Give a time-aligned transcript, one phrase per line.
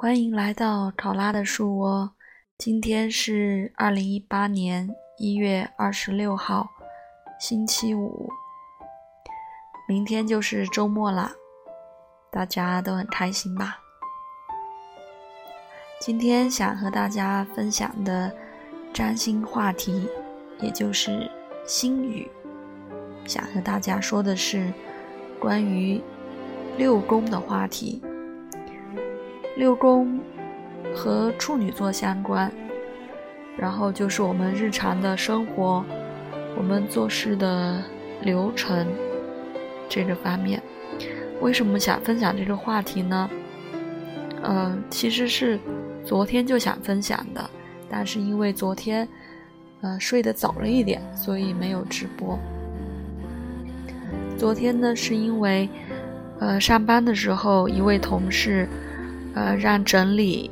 [0.00, 2.12] 欢迎来到考拉的树窝。
[2.56, 6.68] 今天是二零一八年一月二十六号，
[7.40, 8.30] 星期五。
[9.88, 11.32] 明天就是周末啦，
[12.30, 13.80] 大家都很开心吧？
[16.00, 18.32] 今天想和大家分享的
[18.94, 20.08] 占星话题，
[20.60, 21.28] 也就是
[21.66, 22.30] 星语，
[23.26, 24.72] 想和大家说的是
[25.40, 26.00] 关于
[26.76, 28.00] 六宫的话题。
[29.58, 30.20] 六宫
[30.94, 32.48] 和处女座相关，
[33.56, 35.84] 然后就是我们日常的生活，
[36.56, 37.82] 我们做事的
[38.22, 38.86] 流程
[39.88, 40.62] 这个方面。
[41.40, 43.28] 为什么想分享这个话题呢？
[44.44, 45.58] 嗯，其实是
[46.04, 47.50] 昨天就想分享的，
[47.90, 49.08] 但是因为昨天
[49.80, 52.38] 呃睡得早了一点，所以没有直播。
[54.36, 55.68] 昨天呢，是因为
[56.38, 58.68] 呃上班的时候一位同事。
[59.38, 60.50] 呃，让整理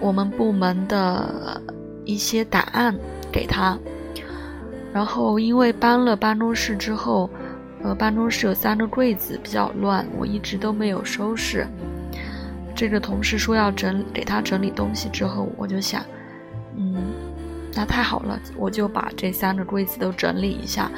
[0.00, 1.60] 我们部门的
[2.04, 2.94] 一些档案
[3.32, 3.76] 给他，
[4.92, 7.28] 然后因为搬了办公室之后，
[7.82, 11.66] 呃，办公室有三个柜子比较乱，我一直都没有收拾。
[12.76, 16.00] 这个同事说要整给他整理东西之后，我就想，
[16.76, 16.94] 嗯，
[17.74, 20.88] 那太好了，我就把这三个柜子都整理一下，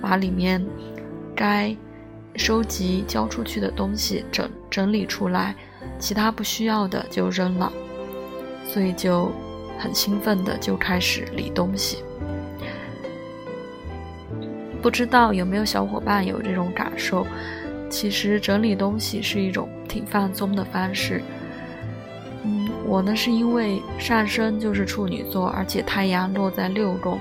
[0.00, 0.64] 把里面
[1.34, 1.76] 该
[2.36, 5.56] 收集交出去的东西整整理出来。
[5.98, 7.72] 其他不需要的就扔了，
[8.66, 9.32] 所以就
[9.78, 12.02] 很兴奋的就开始理东西。
[14.82, 17.26] 不知道有没有小伙伴有这种感受？
[17.88, 21.22] 其实整理东西是一种挺放松的方式。
[22.44, 27.18] 嗯，我呢是因为上升就是处女座，而且太阳落在六宫，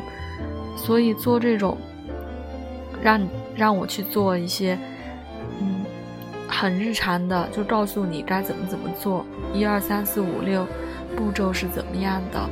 [0.75, 1.77] 所以做这种
[3.01, 4.77] 让让我去做一些。
[6.53, 10.65] 很日常的，就告诉你该怎么怎么做，一二三四五六，
[11.17, 12.49] 步骤是怎么样的，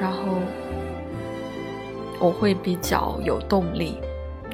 [0.00, 0.38] 然后
[2.18, 3.98] 我会比较有动力。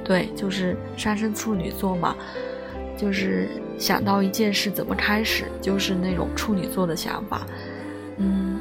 [0.04, 2.15] 对，就是上升处女座嘛，
[2.97, 7.47] 就是想到一件事怎么开始，就是那种处女座的想法。
[8.19, 8.59] 嗯，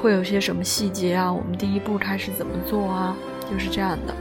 [0.00, 1.32] 会有些什么细节啊？
[1.32, 3.16] 我们第一步开始怎么做啊？
[3.50, 4.14] 就是这样的。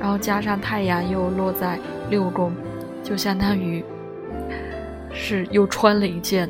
[0.00, 2.52] 然后加上太阳又落在六宫，
[3.02, 3.84] 就相当于。
[5.18, 6.48] 是又穿了一件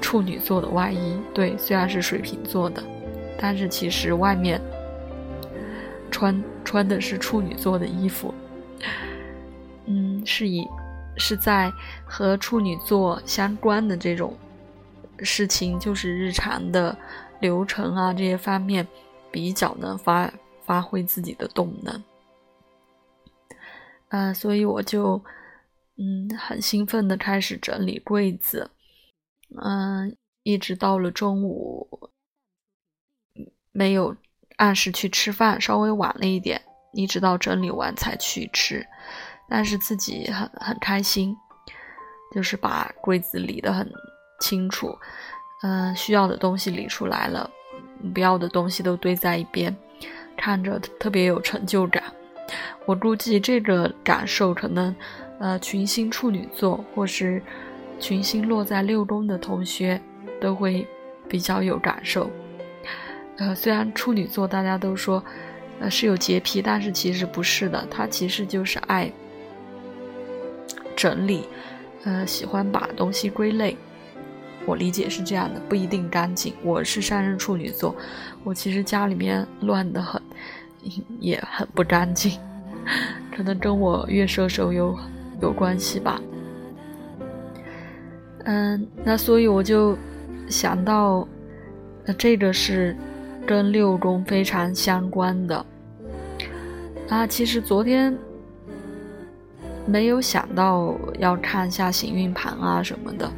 [0.00, 2.82] 处女座的外衣，对，虽然是水瓶座的，
[3.36, 4.60] 但是其实外面
[6.10, 8.32] 穿穿的是处女座的衣服。
[9.86, 10.66] 嗯，是以
[11.16, 11.70] 是在
[12.06, 14.34] 和处女座相关的这种
[15.18, 16.96] 事情，就是日常的
[17.40, 18.86] 流程啊这些方面，
[19.30, 20.32] 比较能发
[20.62, 22.02] 发挥自己的动能。
[24.10, 25.20] 嗯，所以我就。
[25.96, 28.68] 嗯，很兴奋的开始整理柜子，
[29.62, 32.10] 嗯，一直到了中午，
[33.70, 34.16] 没有
[34.56, 36.60] 按时去吃饭，稍微晚了一点，
[36.94, 38.84] 一直到整理完才去吃，
[39.48, 41.36] 但是自己很很开心，
[42.34, 43.88] 就是把柜子理得很
[44.40, 44.98] 清楚，
[45.62, 47.48] 嗯，需要的东西理出来了，
[48.12, 49.72] 不要的东西都堆在一边，
[50.36, 52.02] 看着特别有成就感。
[52.84, 54.92] 我估计这个感受可能。
[55.38, 57.42] 呃，群星处女座或是
[57.98, 60.00] 群星落在六宫的同学
[60.40, 60.86] 都会
[61.28, 62.30] 比较有感受。
[63.36, 65.22] 呃，虽然处女座大家都说
[65.80, 69.12] 呃是有洁癖，但是其实不是的，他其实就是爱
[70.94, 71.48] 整理，
[72.04, 73.76] 呃，喜欢把东西归类。
[74.66, 76.54] 我理解是这样的，不一定干净。
[76.62, 77.94] 我是上任处女座，
[78.44, 80.22] 我其实家里面乱得很，
[81.18, 82.38] 也很不干净，
[83.36, 84.96] 可能跟我月射手有。
[85.44, 86.18] 有关系吧，
[88.44, 89.94] 嗯，那所以我就
[90.48, 91.28] 想到，
[92.06, 92.96] 那这个是
[93.46, 95.66] 跟六宫非常相关的。
[97.10, 98.16] 啊，其实昨天
[99.84, 103.30] 没有想到要看一下行运盘啊什么的。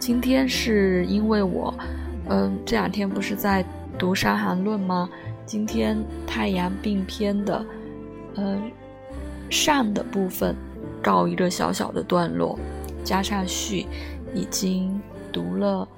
[0.00, 1.72] 今天是因为我，
[2.28, 3.64] 嗯，这两天不是在
[3.96, 5.08] 读《伤寒论》吗？
[5.46, 5.96] 今天
[6.26, 7.64] 太阳并偏的，
[8.34, 8.60] 呃，
[9.48, 10.56] 上的部分。
[11.02, 12.58] 告一个小小的段落，
[13.04, 13.86] 加上序，
[14.34, 15.00] 已经
[15.32, 15.88] 读了，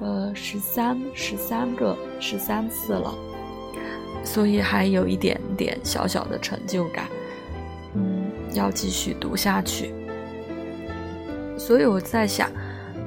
[0.00, 3.12] 呃，十三十三个十三次了，
[4.22, 7.08] 所以还有一点点小小的成就感，
[7.94, 9.92] 嗯，要继续读下去。
[11.58, 12.50] 所以我在想，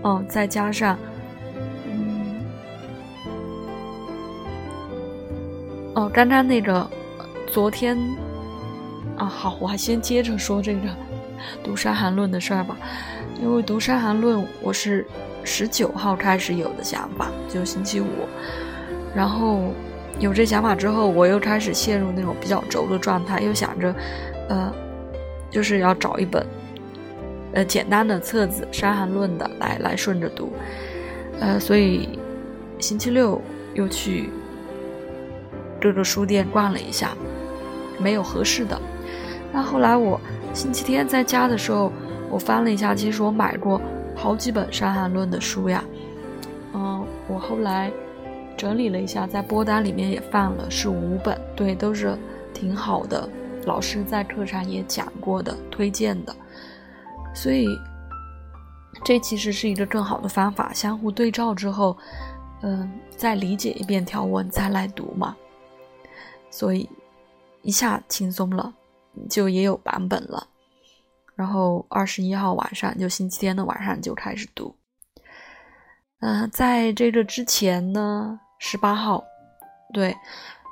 [0.02, 0.98] 哦，再加上，
[1.86, 2.46] 嗯，
[5.96, 6.90] 哦，刚刚那个，
[7.48, 7.98] 昨天，
[9.18, 11.07] 啊，好，我还先接着说这个。
[11.64, 12.78] 读《伤寒论》的事儿吧，
[13.42, 15.06] 因为读《伤寒论》，我是
[15.44, 18.08] 十九号开始有的想法，就星期五。
[19.16, 19.74] 然后
[20.20, 23.96] 有这想法之后，我又开始陷入那种比较轴的状态，又想着，
[24.50, 24.72] 呃，
[25.50, 26.46] 就是要找一本，
[27.54, 30.52] 呃，简单的册子《伤寒论》的来来顺着读。
[31.40, 32.20] 呃，所以
[32.80, 33.42] 星期六
[33.74, 34.30] 又去
[35.80, 37.16] 各个书店逛了一下，
[38.00, 38.80] 没有合适的。
[39.58, 40.22] 那后来我
[40.54, 41.92] 星期天在家的时候，
[42.30, 43.82] 我翻了一下，其实我买过
[44.16, 45.84] 好几本《伤寒论》的书呀。
[46.76, 47.92] 嗯，我后来
[48.56, 52.16] 整理了一下，在播单里面也放了，是五本，对，都是
[52.54, 53.28] 挺好的，
[53.66, 56.36] 老师在课上也讲过的，推荐的。
[57.34, 57.68] 所以
[59.04, 61.98] 这其实是一个更好的方法，相互对照之后，
[62.62, 65.36] 嗯，再理解一遍条文再来读嘛。
[66.52, 66.88] 所以
[67.64, 68.72] 一下轻松了。
[69.30, 70.48] 就也有版本了，
[71.36, 74.76] 然后二十一号晚上，就星期天的晚上就开始读。
[76.20, 79.24] 嗯，在这个之前呢，十八号，
[79.94, 80.16] 对，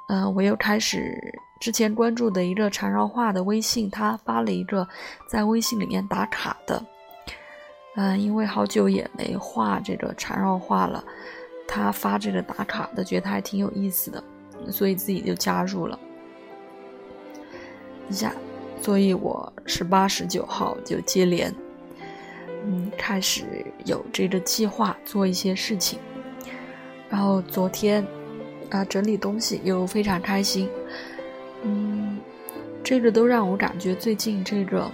[0.09, 1.15] 嗯，我又开始
[1.61, 4.87] 之前关注的一个缠绕画的微信，他发了一个
[5.29, 6.83] 在微信里面打卡的，
[7.95, 11.03] 嗯，因为好久也没画这个缠绕画了，
[11.67, 14.23] 他发这个打卡的，觉得还挺有意思的，
[14.71, 15.99] 所以自己就加入了。
[18.09, 18.33] 一下，
[18.81, 21.53] 所以我十八、十九号就接连，
[22.65, 23.43] 嗯，开始
[23.85, 25.99] 有这个计划做一些事情。
[27.09, 28.05] 然后昨天
[28.69, 30.69] 啊，整理东西又非常开心，
[31.63, 32.17] 嗯，
[32.83, 34.91] 这个都让我感觉最近这个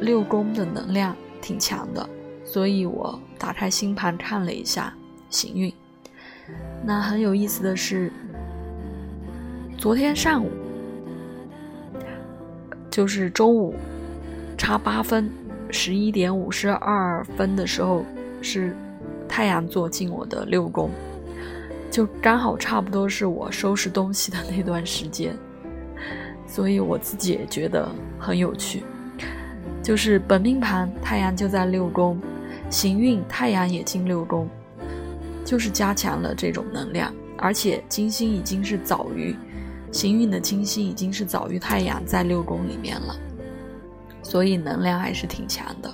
[0.00, 2.08] 六宫的能量挺强的，
[2.44, 4.92] 所以我打开星盘看了一下
[5.30, 5.72] 行运。
[6.84, 8.12] 那很有意思的是，
[9.78, 10.50] 昨天上午。
[12.96, 13.74] 就是中午
[14.56, 15.30] 差八分，
[15.68, 18.02] 十一点五十二分的时候，
[18.40, 18.74] 是
[19.28, 20.90] 太阳座进我的六宫，
[21.90, 25.36] 就刚好差不多是我收拾东西的那段时间，
[26.46, 27.86] 所以我自己也觉得
[28.18, 28.82] 很有趣。
[29.82, 32.18] 就是本命盘太阳就在六宫，
[32.70, 34.48] 行运太阳也进六宫，
[35.44, 39.36] 就是加强了这种能量，而且金星已经是早于。
[39.96, 43.16] 行运的金星已经是早于太阳在六宫里面了，
[44.22, 45.90] 所以能量还是挺强的。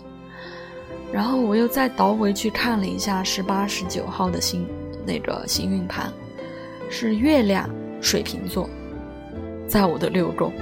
[1.12, 4.66] 然后我又再倒回去看了一下十八、十九号的星
[5.06, 6.12] 那个行运盘，
[6.90, 7.70] 是月亮
[8.00, 8.68] 水瓶座
[9.68, 10.52] 在我的六宫，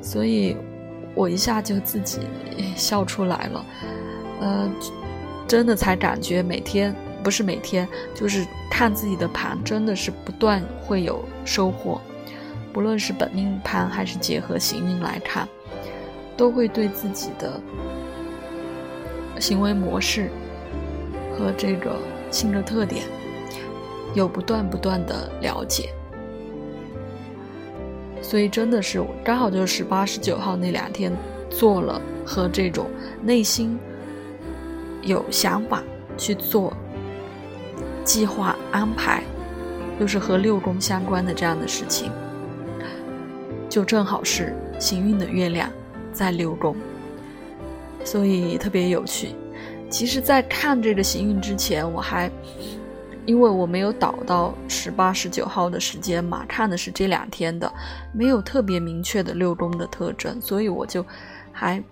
[0.00, 0.56] 所以
[1.16, 2.20] 我一下就自己
[2.76, 3.66] 笑出来了。
[4.40, 4.70] 呃，
[5.48, 6.94] 真的才感觉每天。
[7.22, 12.00] 不是每天，就是看自己的盘，真的是不断会有收获。
[12.72, 15.46] 不论是本命盘还是结合行运来看，
[16.36, 17.60] 都会对自己的
[19.38, 20.30] 行为模式
[21.36, 21.96] 和这个
[22.30, 23.04] 性格特点
[24.14, 25.90] 有不断不断的了解。
[28.22, 31.12] 所以真的是刚好就是十八、十九号那两天
[31.50, 32.86] 做了和这种
[33.22, 33.78] 内心
[35.02, 35.82] 有想法
[36.16, 36.72] 去做。
[38.04, 39.22] 计划安排，
[40.00, 42.10] 又是和六宫相关的这样的事情，
[43.68, 45.70] 就正好是行运的月亮
[46.12, 46.76] 在六宫，
[48.04, 49.34] 所以特别有趣。
[49.88, 52.30] 其实，在看这个行运之前，我还
[53.26, 57.72] 因为我没有倒到十八、十九号的时间嘛，看的是这两天的，
[58.12, 61.04] 没有特别明确的六宫的特征，所以我就
[61.52, 61.82] 还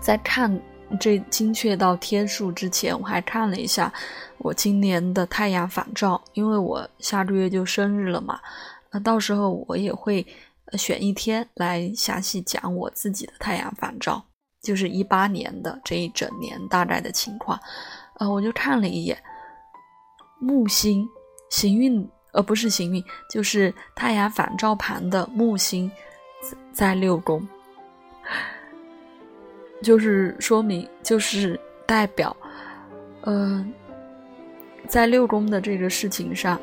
[0.00, 0.60] 在看。
[0.98, 3.92] 这精确到天数之前，我还看了一下
[4.38, 8.40] 我今年的太阳反照，因为我下个月就生日了嘛。
[8.90, 10.26] 那到时候我也会
[10.72, 14.22] 选一天来详细讲我自己的太阳反照，
[14.62, 17.58] 就是一八年的这一整年大概的情况。
[18.18, 19.16] 呃，我就看了一眼
[20.38, 21.08] 木星
[21.50, 25.90] 行运，呃，不是行运，就是太阳反照盘的木星
[26.72, 27.46] 在六宫。
[29.82, 32.34] 就是说明，就是代表，
[33.22, 33.72] 嗯，
[34.86, 36.60] 在六宫的这个事情上，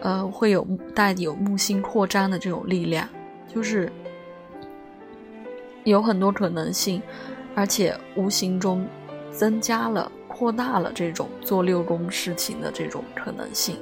[0.00, 3.08] 呃，会有带有木星扩张的这种力量，
[3.46, 3.90] 就是
[5.84, 7.00] 有很多可能性，
[7.54, 8.86] 而且无形中
[9.30, 13.76] 增加了、扩大了这种做六宫事情的这种可能性。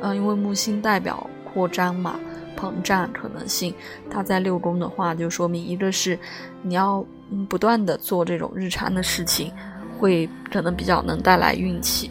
[0.00, 2.18] 嗯，因为木星代表扩张嘛。
[2.62, 3.74] 膨胀可能性，
[4.08, 6.16] 它在六宫的话，就说明一个是
[6.62, 7.04] 你要
[7.48, 9.50] 不断的做这种日常的事情，
[9.98, 12.08] 会可能比较能带来运气；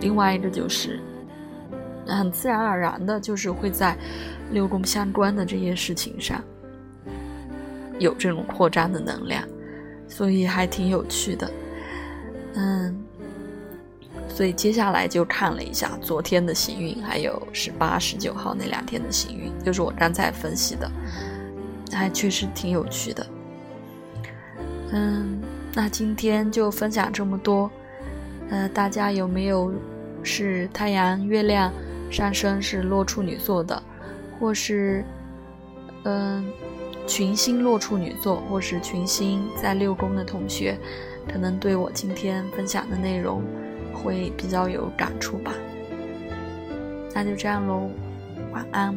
[0.00, 1.00] 另外一个就是
[2.06, 3.96] 很自然而然的，就是会在
[4.50, 6.42] 六宫相关的这些事情上
[7.98, 9.42] 有这种扩张的能量，
[10.06, 11.50] 所以还挺有趣的。
[12.56, 13.03] 嗯，
[14.34, 20.90] 所以接下来就看了一下昨天的行运，还有十八、十九号那两天的行运，就是我刚才分析的，
[21.92, 23.24] 还确实挺有趣的。
[24.90, 25.40] 嗯，
[25.72, 27.70] 那今天就分享这么多。
[28.50, 29.72] 呃，大家有没有
[30.24, 31.72] 是太阳、月亮
[32.10, 33.80] 上升是落处女座的，
[34.40, 35.04] 或是
[36.02, 36.44] 嗯
[37.06, 40.76] 群星落处女座，或是群星在六宫的同学，
[41.32, 43.40] 可能对我今天分享的内容
[44.04, 45.52] 会比较有感触吧。
[47.14, 47.90] 那就这样喽，
[48.52, 48.94] 晚安。